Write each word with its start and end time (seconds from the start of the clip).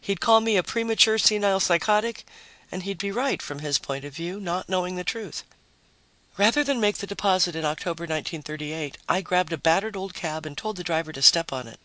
He'd 0.00 0.20
call 0.20 0.40
me 0.40 0.56
a 0.56 0.62
premature 0.62 1.18
senile 1.18 1.58
psychotic 1.58 2.24
and 2.70 2.84
he'd 2.84 2.98
be 2.98 3.10
right, 3.10 3.42
from 3.42 3.58
his 3.58 3.80
point 3.80 4.04
of 4.04 4.14
view, 4.14 4.38
not 4.38 4.68
knowing 4.68 4.94
the 4.94 5.02
truth. 5.02 5.42
Rather 6.36 6.62
than 6.62 6.78
make 6.78 6.98
the 6.98 7.04
deposit 7.08 7.56
in 7.56 7.64
October, 7.64 8.04
1938, 8.04 8.96
I 9.08 9.20
grabbed 9.22 9.52
a 9.52 9.58
battered 9.58 9.96
old 9.96 10.14
cab 10.14 10.46
and 10.46 10.56
told 10.56 10.76
the 10.76 10.84
driver 10.84 11.10
to 11.10 11.20
step 11.20 11.52
on 11.52 11.66
it. 11.66 11.80